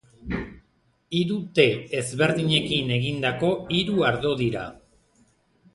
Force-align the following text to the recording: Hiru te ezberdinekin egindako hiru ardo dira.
Hiru 1.17 1.35
te 1.59 1.65
ezberdinekin 1.99 2.91
egindako 2.97 3.53
hiru 3.79 4.09
ardo 4.13 4.35
dira. 4.45 4.67